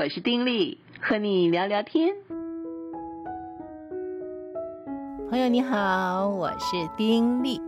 [0.00, 2.14] 我是丁力，和你聊聊天。
[5.28, 7.60] 朋友你好，我是丁力。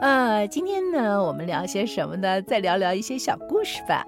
[0.00, 2.42] 呃，今天呢，我们聊些什么呢？
[2.42, 4.04] 再聊聊一些小故事吧。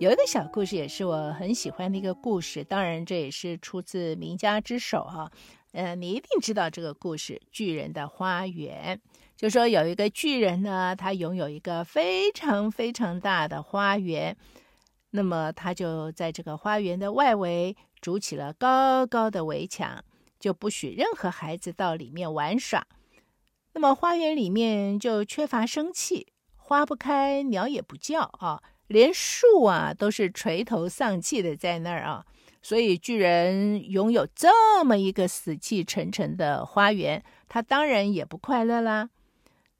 [0.00, 5.30] 有一个小故事也是我很喜欢的一个故事，当然这也是出自名家之手啊。
[5.72, 8.98] 呃，你一定知道这个故事《巨人的花园》。
[9.36, 14.34] 就说有一个巨人呢，他拥有一个非常非常大的花园，
[15.16, 20.04] 那么他就在这个花园的外围筑起了高高的围墙，
[20.40, 22.84] 就不许任何孩子到里面玩耍。
[23.74, 32.26] 那么花园里面就缺乏生气，花不开，鸟也不叫啊，连树啊都是垂头丧气的在那儿啊。
[32.60, 39.10] 所以巨人拥有这么一个死气沉沉的花园，他当然也不快乐啦。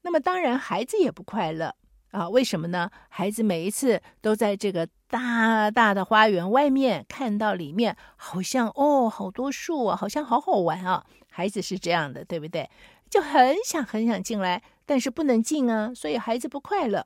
[0.02, 1.74] 那么当然孩子也不快乐
[2.14, 2.88] 啊，为什么呢？
[3.08, 11.04] 孩子每一次都在这个大大的花园外面看到里面，好像哦，好多树啊，好像好好玩啊。
[11.28, 12.70] 孩子是这样的，对不对？
[13.10, 17.04] 就很想很想进来，但是不能进啊，所以孩子不快乐。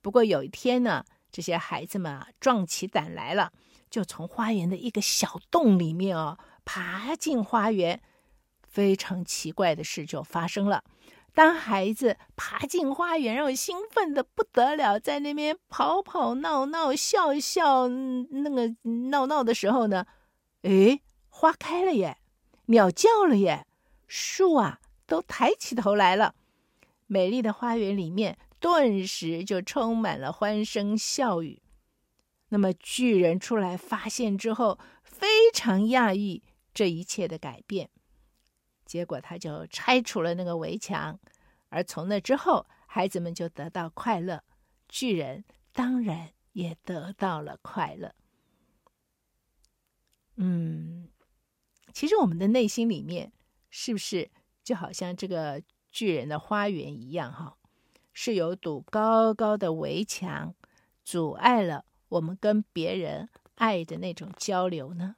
[0.00, 3.50] 不过有一天呢，这些孩子们啊，壮起胆来了，
[3.90, 8.00] 就从花园的一个小洞里面哦，爬进花园。
[8.66, 10.82] 非常奇怪的事就发生了，
[11.34, 18.74] 当孩子爬进花园，然后兴奋得不得了，在那边跑跑闹闹、笑笑，那个
[19.10, 20.06] 闹闹的时候呢，
[20.62, 22.18] 诶，花开了耶，
[22.66, 23.66] 鸟叫了耶，
[24.06, 24.80] 树啊。
[25.06, 26.34] 都抬起头来了，
[27.06, 31.60] 美丽的花园里面顿时就充满了欢声笑语。
[32.48, 37.90] 那么巨人出来发现之后，非常讶异这一切的改变，
[38.84, 41.18] 结果他就拆除了那个围墙，
[41.68, 44.42] 而从那之后，孩子们就得到快乐，
[44.88, 48.14] 巨人当然也得到了快乐。
[50.36, 51.08] 嗯，
[51.92, 53.32] 其实我们的内心里面
[53.70, 54.30] 是不是？
[54.62, 57.56] 就好像这个巨人的花园一样，哈，
[58.12, 60.54] 是有堵高高的围墙，
[61.04, 65.16] 阻碍了我们跟别人爱的那种交流呢？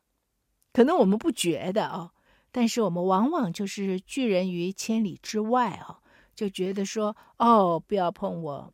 [0.73, 2.13] 可能我们不觉得哦，
[2.57, 5.99] 但是我们往往就是拒人于千里之外哦，
[6.35, 8.73] 就觉得说，哦，不要碰我，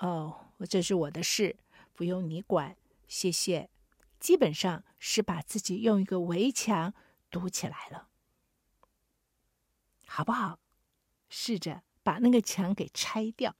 [0.00, 0.34] 哦，
[0.68, 1.54] 这是我的事，
[1.94, 2.76] 不用你管，
[3.06, 3.70] 谢谢。
[4.18, 6.92] 基本上是把自己用一个围墙
[7.30, 8.08] 堵起来了。
[10.08, 10.58] 好不好？
[11.28, 13.54] 试着把那个墙给拆掉，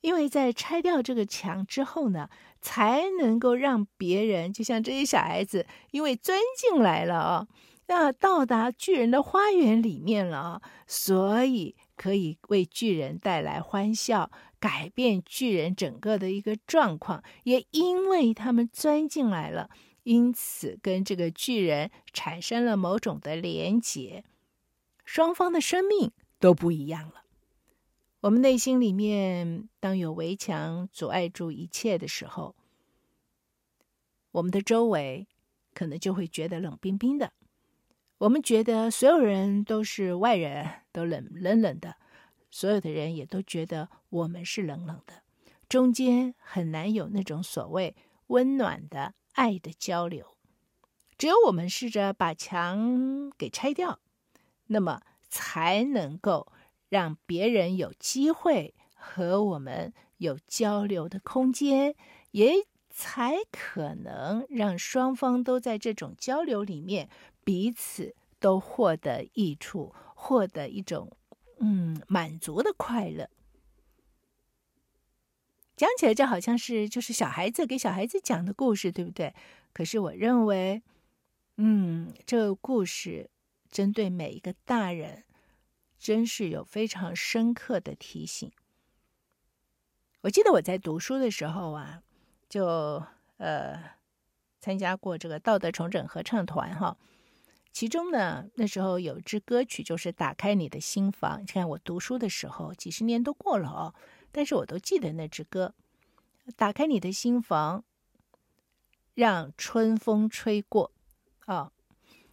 [0.00, 2.30] 因为在拆掉这个墙之后呢，
[2.62, 7.48] 才能够让别人，就像这些小孩子，因为钻进来了啊，
[7.92, 17.22] 要到达巨人的花园里面了，所以可以为巨人带来欢笑，改变巨人整个的一个状况。
[17.44, 19.70] 也因为他们钻进来了，
[20.02, 24.24] 因此跟这个巨人产生了某种的连结。
[25.04, 27.22] 双方的生命都不一样了。
[28.22, 32.54] 我们内心里面，当有围墙阻碍住一切的时候，
[34.30, 35.26] 我们的周围
[35.74, 37.32] 可能就会觉得冷冰冰的。
[38.22, 41.96] 我们觉得所有人都是外人，都冷冷冷的。
[42.52, 45.24] 所有的人也都觉得我们是冷冷的。
[45.68, 47.96] 中间很难有那种所谓
[48.28, 50.36] 温暖的爱的交流。
[51.18, 53.98] 只有我们试着把墙给拆掉。
[54.68, 56.52] 那么才能够
[56.88, 61.96] 让别人有机会和我们有交流的空间，
[62.30, 62.52] 也
[62.92, 67.08] 才可能让双方都在这种交流里面
[67.42, 71.10] 彼此都获得益处，获得一种
[71.58, 73.28] 嗯满足的快乐。
[75.74, 79.34] 讲起来就好像是就是小孩子给小孩子讲的故事，对不对？
[79.72, 80.82] 可是我认为，
[81.56, 83.30] 嗯，这个故事。
[83.70, 85.24] 针对每一个大人，
[85.98, 88.52] 真是有非常深刻的提醒。
[90.20, 92.02] 我记得我在读书的时候啊，
[92.52, 93.02] 就
[93.38, 93.82] 呃
[94.60, 96.98] 参加过这个道德重整合唱团哈。
[97.72, 101.38] 其中呢，那时候有支歌曲就是《打开你的心房》。
[101.40, 103.94] 你看我读书的时候，几十年都过了哦，
[104.30, 105.72] 但是我都记得那支歌，
[106.54, 107.78] 《打开你的心房》，
[109.14, 110.92] 让春风吹过，
[111.46, 111.72] 哦。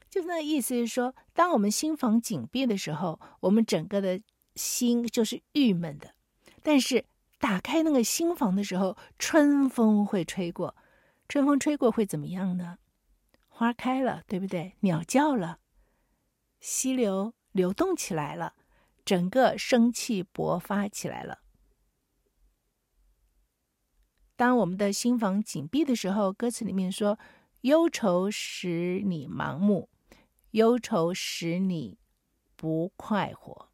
[0.10, 4.19] 就那意思是说，当我们心房紧闭的时候，我们整个的
[4.56, 6.13] 心就是郁闷的。
[6.62, 7.06] 但是
[7.39, 10.75] 打开那个心房的时候，春风会吹过，
[11.27, 12.77] 春风吹过会怎么样呢？
[13.47, 14.75] 花开了，对不对？
[14.81, 15.59] 鸟叫了，
[16.59, 18.53] 溪流流动起来了，
[19.03, 21.39] 整个生气勃发起来了。
[24.35, 27.18] 当我们的心房紧闭的时候，歌词里面说。
[27.63, 29.89] 忧愁使你盲目，
[30.51, 32.00] 忧愁使你
[32.56, 33.69] 不快活。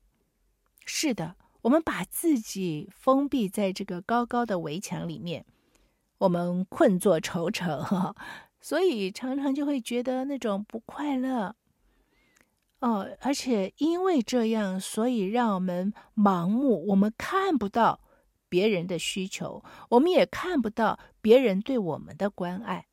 [0.88, 1.36] 是的，
[1.66, 5.44] 我们把自己封闭在这个高高的围墙里面，
[6.20, 8.14] 我们困坐愁城，
[8.62, 11.56] 所以常常就会觉得那种不快乐。
[12.82, 18.00] 哦，而且因为这样，所以让我们盲目，我们看不到
[18.48, 22.86] 别人的需求，我们也看不到别人对我们的关爱。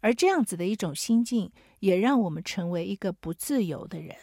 [0.00, 4.16] 而这样子的一种心境，也让我们成为一个不自由的人。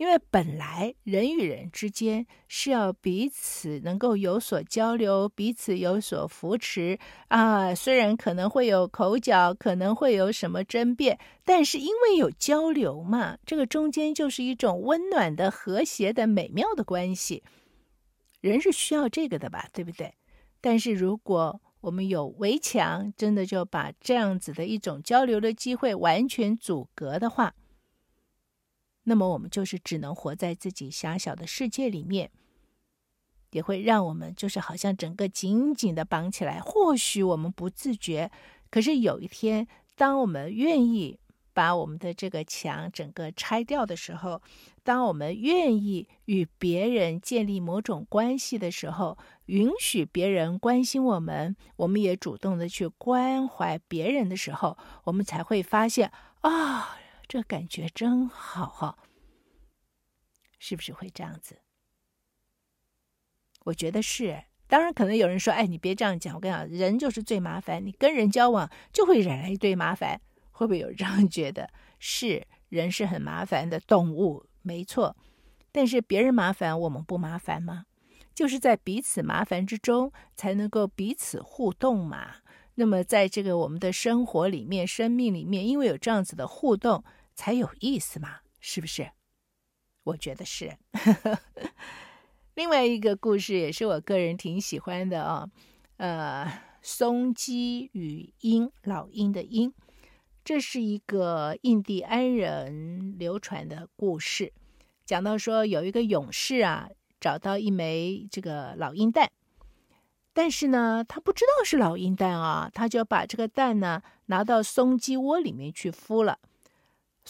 [0.00, 6.98] 因为本来人与人之间是要彼此能够有所交流，彼此有所扶持
[7.28, 7.74] 啊。
[7.74, 17.42] 虽然可能会有口角，可能会有什么争辩，但是因为有交流嘛，这个中间就是一种温暖的、和谐的、美妙的关系。
[18.40, 20.14] 人是需要这个的吧，对不对？
[20.62, 27.54] 但是如果我们有围墙，真的就把这样子的一种交流的机会完全阻隔的话，
[29.10, 32.30] 那么我们就是只能活在自己狭小的世界里面，
[33.50, 36.60] 也会让我们就是好像整个紧紧的绑起来。
[36.60, 38.30] 或许我们不自觉，
[38.70, 39.66] 可是有一天，
[39.96, 41.18] 当我们愿意
[41.52, 44.40] 把我们的这个墙整个拆掉的时候，
[44.84, 56.12] 当我们愿意与别人建立某种关系的时候，允许别人关心我们，我们也主动的去关怀别人的时候，我们才会发现
[56.42, 56.96] 啊。
[57.30, 58.98] 这感觉真好哈，
[60.58, 61.60] 是不是会这样子？
[63.66, 64.42] 我觉得是。
[64.66, 70.20] 当然，可能有人说：“哎，你别这样讲。”我跟你讲，人就是最麻烦，你跟人交往就会惹来一堆麻烦。
[70.50, 71.70] 会不会有人这样觉得？
[72.00, 75.16] 是，人是很麻烦的动物，没错。
[75.70, 77.86] 但是别人麻烦，我们不麻烦吗？
[78.34, 82.38] 就是在彼此麻烦之中，才能够彼此互动嘛。
[82.74, 87.04] 那么，在这个我们的生活里面、生命里面，因为有这样子的互动。
[87.40, 89.12] 才有意思嘛，是不是？
[90.04, 90.76] 我觉得是。
[92.52, 95.48] 另外一个故事也是我个人挺喜欢的哦，
[95.96, 96.46] 呃，
[96.82, 99.72] 松鸡与鹰，老鹰的鹰，
[100.44, 104.52] 这是一个印第安人流传的故事，
[105.06, 109.30] 讲到说有一个勇士啊，找到一枚这个老鹰蛋，
[110.34, 116.38] 但是呢，他不知道是老鹰蛋啊，他就把这个蛋呢拿到松鸡窝里面去孵了。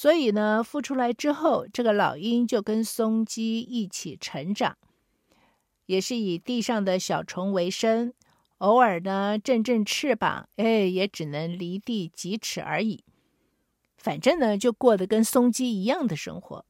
[0.00, 4.79] 所以呢，孵出来之后，这个老鹰就跟松鸡一起成长，
[5.85, 8.14] 也是以地上的小虫为生，
[8.56, 13.05] 偶尔呢振振翅膀，哎，也只能离地几尺而已。
[13.99, 16.64] 反正呢，就过得跟松鸡一样的生活。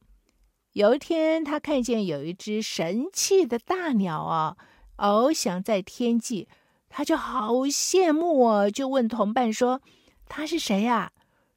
[0.73, 4.57] 有一天，他看见有一只神气的大鸟啊，
[4.97, 6.49] 翱翔在天际，
[6.89, 9.81] 他就好羡慕哦，就问同伴说
[10.27, 11.13] ：“他是谁呀？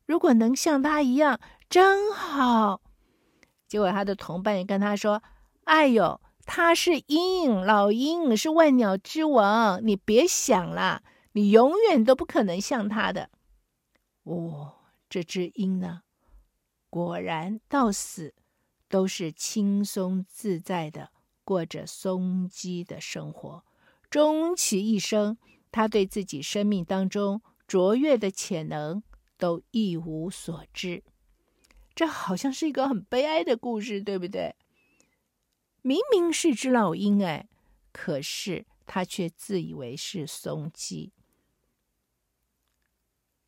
[0.06, 1.41] 如果能像他一样。”
[1.75, 2.81] 真好，
[3.67, 5.25] 结果他的同伴也跟他说
[5.67, 13.29] ：“哎呦，他是鹰，老鹰是万鸟之王，你别想了，你永远都不可能像他的。”
[14.23, 14.75] 哦，
[15.11, 16.03] 这只鹰呢，
[16.88, 18.35] 果然到死
[18.88, 21.11] 都是轻松自在的
[21.43, 23.65] 过着松鸡的生活，
[24.09, 25.37] 终其一生，
[25.73, 29.03] 他对自己生命当中卓越的潜能
[29.37, 31.02] 都一无所知。
[31.94, 34.54] 这好像是一个很悲哀的故事，对不对？
[35.82, 37.46] 明明是只老鹰，哎，
[37.92, 41.12] 可是他却自以为是松鸡。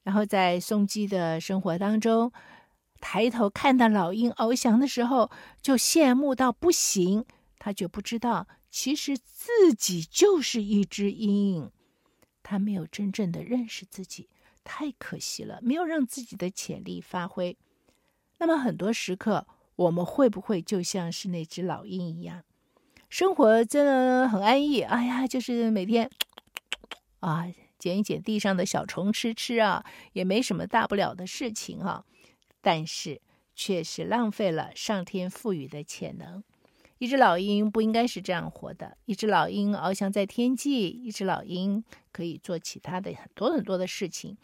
[0.02, 2.32] 然后在松鸡的生活当中，
[3.00, 7.24] 抬头看到老鹰翱翔的时候，就羡慕到不行。
[7.58, 11.72] 他就不知道，其实自己就是一只鹰。
[12.44, 14.28] 他没有真正的认识自己，
[14.62, 17.58] 太可惜了，没有让自己的潜力发挥。
[18.38, 22.44] 那么很多时刻，我们会不会就像是那只老鹰一样，
[23.08, 24.82] 生活真的很安逸？
[24.82, 26.10] 哎呀，就是每天
[27.20, 27.46] 啊，
[27.78, 32.04] 捡一捡地上的小虫吃吃啊，也没什么大不了的事情哈、啊。
[32.60, 33.20] 但是
[33.54, 36.42] 却是浪费了上天赋予的潜能。
[36.98, 38.96] 一只老鹰不应该是这样活的。
[39.04, 44.36] 一只老鹰翱翔在天际，一只老鹰可以做其他的很多很多的事情，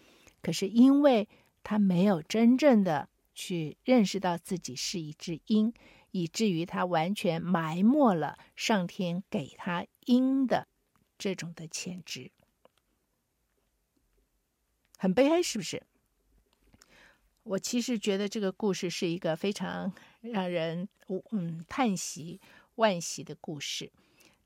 [0.43, 1.29] 可是因为
[1.63, 3.09] 它没有真正的。
[3.35, 5.73] 去认识到自己是一只鹰，
[6.11, 10.69] 以至于他完全埋没了上天给他鹰的
[11.19, 12.31] 这种的潜质，
[14.99, 15.83] 很悲哀，是不是？
[17.45, 20.89] 我其实觉得这个故事是一个非常让人
[21.33, 22.41] 嗯叹息、
[22.77, 23.91] 惋惜的故事，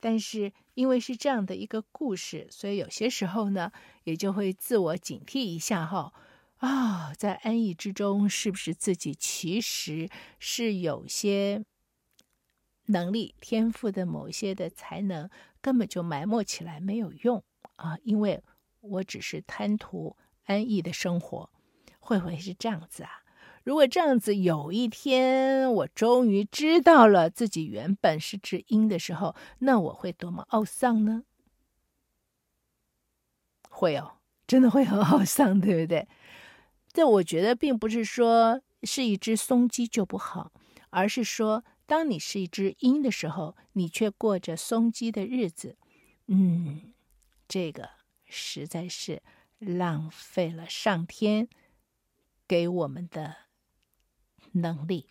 [0.01, 3.71] 但是因为是这样的一个故事，所以有些时候呢，
[4.05, 6.13] 也就会自我警惕一下哈。
[6.59, 10.09] 啊、在安逸之中，是不是自己其实
[10.39, 11.65] 是有些
[12.87, 15.29] 能力、天赋的某些的才能，
[15.61, 17.43] 根本就埋没起来没有用
[17.77, 17.99] 啊？
[18.03, 18.43] 因为
[18.81, 21.51] 我只是贪图安逸的生活，
[21.99, 23.23] 会不会是这样子啊？
[23.65, 31.25] 如果这样子，有一天我终于知道了自己原本是只鹰的时候，那我会多么懊丧呢？
[33.69, 36.09] 会哦，真的会很懊丧，对不对？
[36.97, 40.51] 这我觉得并不是说是一只松鸡就不好，
[40.89, 45.77] 而是说，当你是一只鹰的时候，你却过着松鸡的日子，
[46.27, 46.95] 嗯，
[47.47, 47.91] 这个
[48.25, 49.23] 实在是
[49.59, 51.51] 浪费了上天
[52.49, 53.37] 给我们的。
[54.53, 55.11] 能力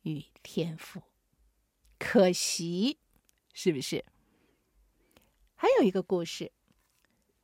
[0.00, 1.02] 与天赋，
[1.98, 2.98] 可惜，
[3.52, 4.06] 是不是？
[5.54, 6.52] 还有一个故事，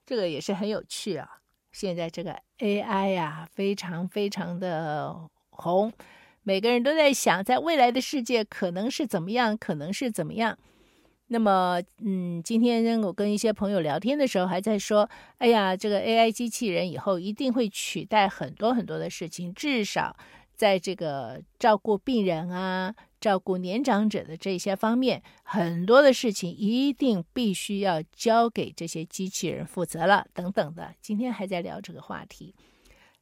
[0.07, 1.43] 这个也是很有趣啊。
[1.79, 5.15] 现在这个 AI 呀，非常非常的
[5.51, 5.93] 红，
[6.43, 10.57] 每个人都在想，在未来的世界可能是怎么样，可能是怎么样。
[11.27, 15.07] 那么，嗯，今天我跟一些朋友聊天的时候，还在说，
[15.37, 20.17] 哎呀，这个 AI 机器人以后一定会取代很多很多的事情，至少。
[20.55, 22.95] 在这个照顾病人啊、
[23.27, 30.95] 照顾年长者的这些方面，很多的事情一定必须要交给这些机器人负责了，等等的。
[31.03, 32.55] 今天还在聊这个话题，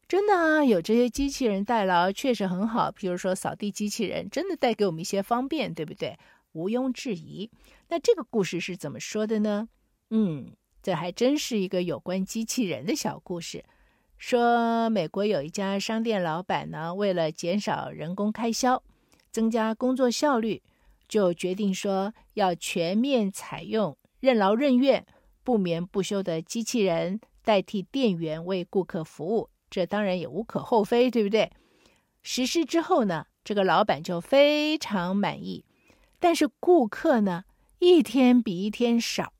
[0.06, 2.92] 真的啊，有这些机器人代劳确实很好。
[2.92, 6.18] 比如说扫地机器人，真的带给我们一些方便，对不对？
[6.52, 7.50] 毋庸置疑。
[7.88, 9.70] 那这个故事是怎么说的呢？
[10.10, 13.64] 嗯，这还真是一个有关机器人的小故事。
[14.18, 18.82] 说美国有一家商店老板呢，为了减少人工开销，
[19.34, 20.62] 增加工作效率，
[21.08, 25.04] 就决定说要全面采用任劳任怨、
[25.42, 29.50] 不眠不休的机器人代替店员为顾客服务。
[29.68, 31.50] 这当然也无可厚非，对不对？
[32.22, 35.64] 实施之后呢，这个老板就非常满意，
[36.20, 37.42] 但是顾客呢，
[37.80, 39.32] 一天比一天少，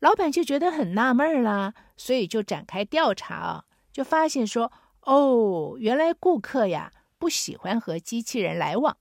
[0.00, 3.64] 老板就觉得很纳闷啦，所以就展开调查啊。
[3.90, 8.98] 就发现说，哦，原来顾客呀不喜欢和机器人来往，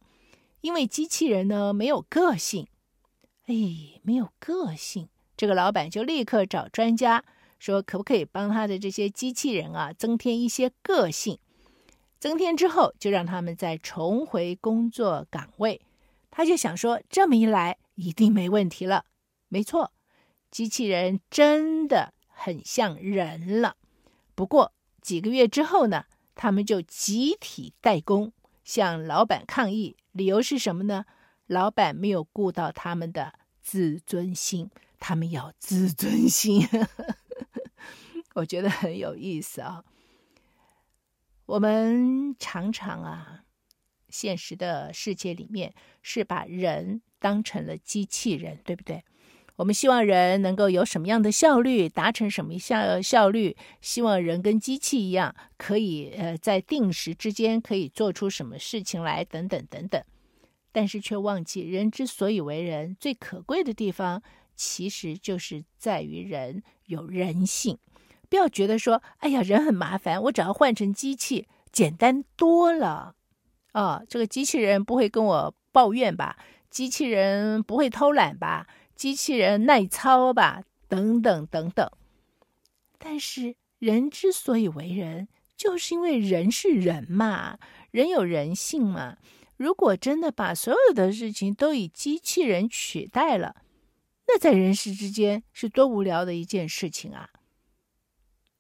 [0.64, 2.68] 因为机器人呢没有个性。
[3.48, 3.54] 哎，
[4.02, 7.26] 没有个性，这个老板就立刻找专家
[7.60, 11.38] 说，可不可以帮他的这些机器人啊增添一些个性？
[12.18, 15.82] 增添之后，就让他们再重回工作岗位。
[16.32, 19.04] 他就想说，这么一来一定没问题了。
[19.50, 19.92] 没错，
[20.50, 23.76] 机器人真的很像人了。
[24.34, 28.32] 不过，几个月之后呢，他们就集体怠工，
[28.64, 29.98] 向老板抗议。
[30.14, 31.06] 理由是什么呢？
[31.48, 36.68] 老板没有顾到他们的自尊心，他们要自尊心。
[38.36, 39.84] 我觉得很有意思啊。
[41.46, 43.44] 我们常常啊，
[44.08, 49.04] 现实的世界里面是把人当成了机器人，对不对？
[49.58, 53.56] 我们希望人能够有什么样的效率，达成什么效效率？
[53.82, 60.04] 希望人跟机器一样，可以呃在定时之间可以做出什么事情来，等等等等。
[60.72, 64.24] 但是却忘记人之所以为人，最可贵的地方，
[64.56, 67.78] 其实就是在于人有人性。
[68.28, 73.14] 不要觉得说，哎呀，人很麻烦，我只要换成机器，简单多了。
[73.74, 76.38] 哦，这个机器人不会跟我抱怨吧？
[76.72, 78.66] 机器人不会偷懒吧？
[78.96, 81.90] 机器人耐操吧，等等等等。
[82.98, 87.60] 但是人之所以为人，就是因为人是人嘛，
[87.92, 89.18] 人有人性嘛。
[89.58, 93.58] 如果真的把所有的事情都以机器人取代了，
[94.28, 97.30] 那在人世之间是多无聊的一件事情啊！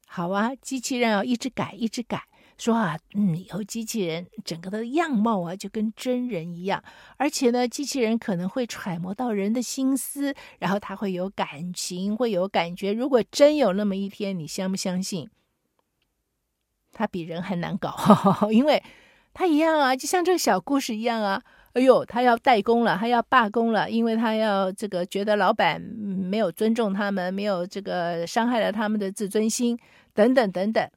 [0.05, 2.27] 好啊，机器人要一直改，一直改。
[2.63, 6.81] 说啊，嗯，以后机器人整个的样貌啊，就跟真人一样，
[7.17, 12.93] 而且呢，机器人可能会揣摩到人的心思，然后他会有感情，会有感觉。
[12.93, 15.29] 如果真有那么一天，你相不相信？
[16.93, 18.81] 他比人还难搞，呵呵，因为
[19.33, 21.43] 他一样啊，就像这个小故事一样啊。
[21.73, 29.77] 哎呦，他要代工了，他要罢工了，因为他要这个觉得老板没有尊重他们，没有这个伤害了他们的自尊心，
[30.13, 30.89] 等等等等。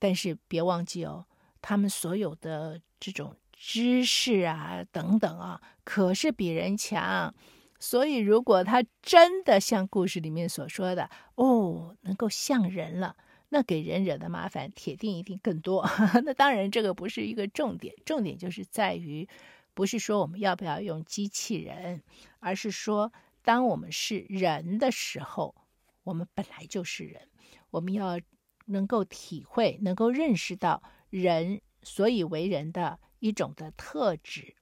[0.00, 1.24] 但是别忘记哦，
[1.62, 7.32] 他们所有的这种知识啊，等等啊，可是比人强。
[7.78, 13.16] 所以，如果他真的像故事里面所说的哦，能够像人了，
[13.48, 15.88] 那给人惹的麻烦铁定一定更多。
[16.24, 19.26] 那当然，这个不是一个重点，重点就是在于，
[19.72, 22.02] 不是说我们要不要用机器人，
[22.38, 23.10] 而是说
[23.42, 25.54] 当我们是人的时候，
[26.02, 27.28] 我们本来就是人，
[27.70, 28.20] 我们要
[28.66, 34.54] 能够体会，能够认识到人所以为人的一种的特质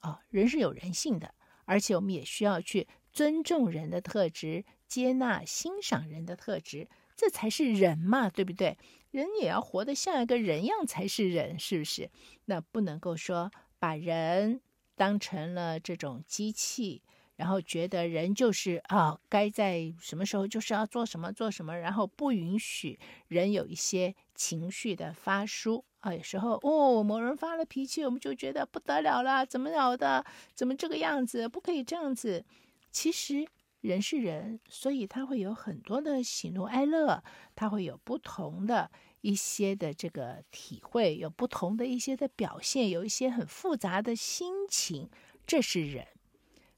[0.00, 1.34] 啊，人是有人性的，
[1.64, 8.76] 而且我们也需要去尊重人的特质，接纳、欣赏人的特质，这才是人嘛，对不对？
[9.10, 12.10] 人也要活得像一个人样才是人，是不是？
[12.44, 14.60] 那不能够说把人
[14.94, 17.02] 当成了这种机器。
[17.36, 26.14] 然后觉得人就是啊，该在什么时候就是要做什么做什么，然后不允许人有一些情绪的发抒啊。
[26.14, 30.24] 有时候哦，某人发了脾气，我们就觉得不得了了，怎么了的？
[30.54, 31.48] 怎么这个样子？
[31.48, 32.44] 不可以这样子。
[32.90, 33.46] 其实
[33.82, 37.22] 人是人，所以他会有很多的喜怒哀乐，
[37.54, 38.90] 他会有不同的
[39.20, 45.10] 一些的这个体会，有不同的一些的表现，有一些很复杂的心情，
[45.46, 46.06] 这是人。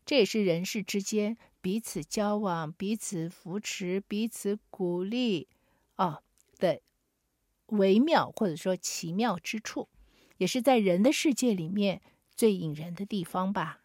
[0.08, 5.48] 这也是人世之间彼此交往、彼此扶持、彼此鼓励
[5.96, 6.22] 啊
[6.56, 6.80] 的
[7.66, 9.90] 微妙或者说奇妙之处，
[10.38, 12.00] 也是在人的世界里面
[12.34, 13.82] 最引人的地方吧。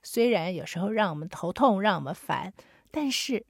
[0.00, 2.54] 虽然有时候让我们头痛、让我们烦，
[2.92, 3.44] 但是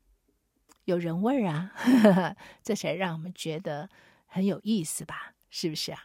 [0.86, 3.90] 有人味儿啊，呵呵，这才让我们觉得
[4.24, 5.34] 很有意思吧？
[5.50, 6.04] 是不是啊？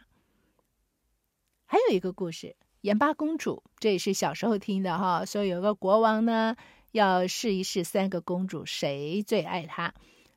[1.64, 2.56] 还有一个故事。
[2.84, 5.24] 盐巴公主，这也是小时候听的哈。
[5.24, 6.54] 说有个国王呢，
[6.92, 9.94] 要试一试三个公主谁最爱他，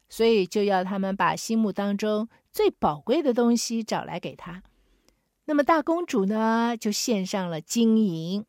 [0.08, 4.64] 所以就要他们把心目当中最宝贵的东西找来给他。
[5.44, 8.46] 那么大公主呢，就献上了金银，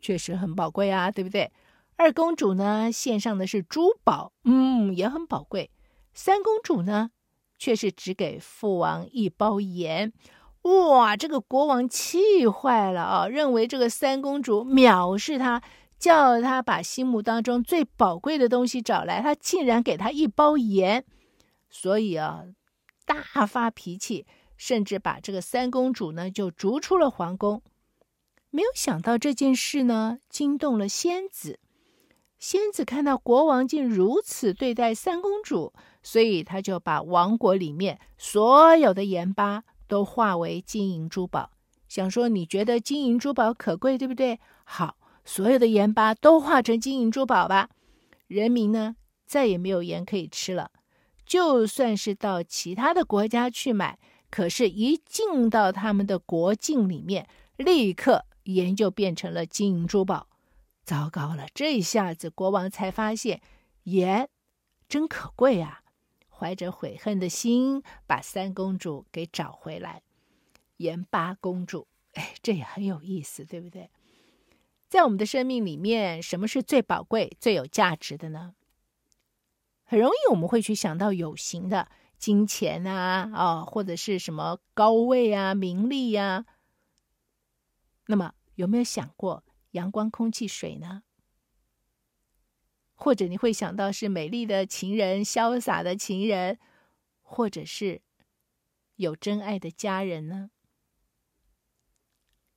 [0.00, 1.52] 确实很宝贵啊，对不对？
[1.94, 5.70] 二公主呢，献上的是珠宝，嗯，也很宝贵。
[6.12, 7.12] 三公主呢，
[7.60, 10.12] 却是只给父王一包盐。
[10.66, 13.28] 哇，这个国王气坏了啊！
[13.28, 15.62] 认为这个三公主藐视他，
[15.96, 21.04] 叫他把心目当中最宝贵的东西找来，他竟然给他一包盐，
[21.70, 22.42] 所以啊，
[23.04, 27.62] 大发脾气，甚至把这个三公主呢就逐出了皇宫。
[28.50, 31.60] 没有想到这件事呢惊动了仙子，
[32.40, 39.62] 仙子看到国王竟如此对待三公主，所以他就把王国里面所有的盐巴。
[39.86, 41.50] 都化为金银珠宝，
[41.88, 44.40] 想说你觉得金银珠宝可贵，对不对？
[44.64, 47.70] 好，所有的盐巴都化成金银珠宝吧。
[48.26, 50.70] 人民呢，再也没有盐可以吃了。
[51.24, 53.98] 就算是到其他的国家去买，
[54.30, 60.28] 可是，一进到他们的国境里面，立刻盐就变成了金银珠宝。
[60.84, 63.40] 糟糕了，这一下子国王才发现
[63.84, 64.28] 盐
[64.88, 65.82] 真可贵啊！
[66.38, 70.02] 怀着悔恨的心，把三公主给找回来。
[70.76, 73.90] 盐巴公主，哎，这也很有意思，对不对？
[74.88, 78.54] 在我们的生命里面，什么是最宝贵、最有价值的呢？
[79.84, 86.44] 很容易我们会去想到有形的金钱啊，哦，或者是什么高位啊、名利呀。
[88.06, 91.02] 那么，有没有想过阳光、空气、水呢？
[92.96, 96.58] 或者你会想到是美丽的情人、潇洒的情人，
[97.20, 98.00] 或者是
[98.96, 100.50] 有真爱的家人呢？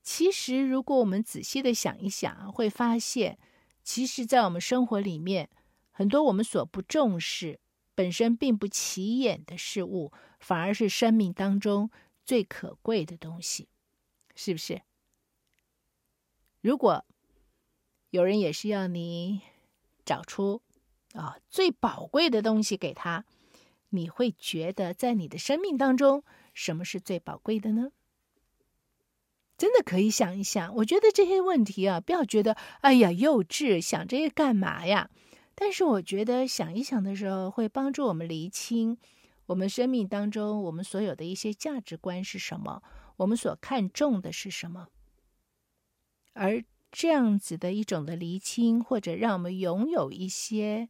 [0.01, 3.37] 其实，如果我们仔细的想一想，会发现，
[3.83, 5.49] 其实，在我们生活里面，
[5.91, 7.59] 很多我们所不重视、
[7.93, 11.91] 本身并不起眼的事物，反而是生命当中
[12.25, 13.67] 最可贵的东西，
[14.33, 14.81] 是不是？
[16.61, 17.05] 如果
[18.09, 19.41] 有人也是要你。
[20.09, 20.63] 找出
[21.13, 23.25] 啊最宝贵的东西给他，
[23.89, 27.91] 你会觉得在你的生命当中，什么是最宝贵的呢？
[29.55, 30.73] 真的可以想一想。
[30.77, 35.11] 我觉得这些问题啊，不要觉得哎呀幼稚，想这些干嘛呀？
[35.53, 38.97] 但是我觉得想一想的时候，会帮助我们厘清
[39.45, 42.81] 我们生命当中我们所有的一些价值观是什么，
[43.17, 44.87] 我们所看重的是什么，
[46.33, 46.63] 而。
[46.91, 50.89] 这样子的一种的厘清，或者让我们拥有一些，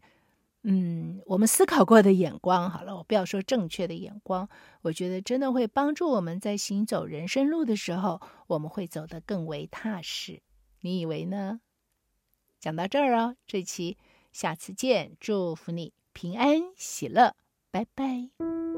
[0.64, 2.70] 嗯，我们思考过的眼光。
[2.70, 4.48] 好了，我不要说正确的眼光，
[4.82, 10.42] 我觉得真的会帮助我们在行走人生路的时候，我们会走得更为踏实。
[10.82, 11.60] 你以为呢？
[12.60, 13.98] 讲到这儿哦，这期
[14.32, 17.36] 下次见，祝福你平安喜乐，
[17.72, 18.69] 拜拜。